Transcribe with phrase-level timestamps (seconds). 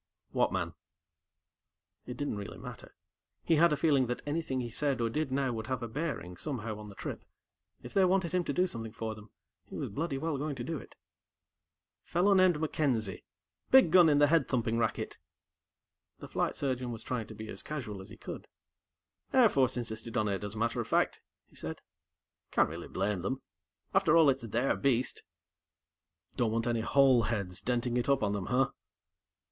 [0.31, 0.73] "What man?"
[2.07, 2.95] It didn't really matter.
[3.43, 6.37] He had a feeling that anything he said or did now would have a bearing,
[6.37, 7.23] somehow, on the trip.
[7.83, 9.29] If they wanted him to do something for them,
[9.67, 10.95] he was bloody well going to do it.
[12.01, 13.25] "Fellow named MacKenzie.
[13.69, 15.19] Big gun in the head thumping racket."
[16.17, 18.47] The Flight Surgeon was trying to be as casual as he could.
[19.31, 21.79] "Air Force insisted on it, as a matter of fact," he said.
[22.49, 23.43] "Can't really blame them.
[23.93, 25.21] After all, it's their beast."
[26.37, 28.71] "Don't want any hole heads denting it up on them, huh?"